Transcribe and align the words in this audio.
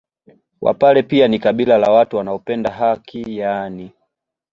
Wapare 0.61 1.03
pia 1.03 1.27
ni 1.27 1.39
kabila 1.39 1.77
la 1.77 1.91
watu 1.91 2.17
wanaopenda 2.17 2.71
haki 2.71 3.37
yaani 3.37 3.91